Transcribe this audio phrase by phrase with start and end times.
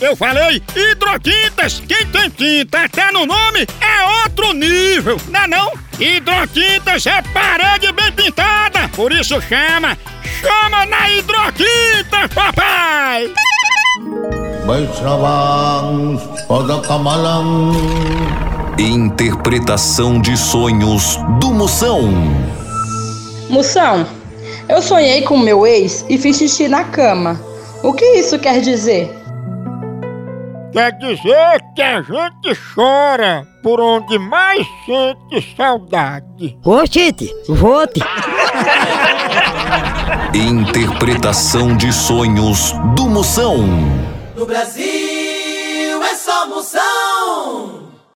[0.00, 1.82] Eu falei hidrotintas.
[1.86, 5.72] Quem tem tinta até no nome é outro nível, não é não?
[5.98, 9.98] Hidrotintas é parede bem pintada, por isso chama,
[10.40, 13.32] chama na hidrotinta, papai!
[18.78, 22.12] Interpretação de sonhos do Moção.
[23.50, 24.06] Moção,
[24.68, 27.40] eu sonhei com meu ex e fiz xixi na cama.
[27.82, 29.18] O que isso quer dizer?
[30.72, 36.58] Quer dizer que a gente chora por onde mais sente saudade.
[36.64, 38.00] Ô, Tite, vote.
[40.34, 43.66] Interpretação de sonhos do Moção.
[44.36, 47.87] No Brasil é só moção.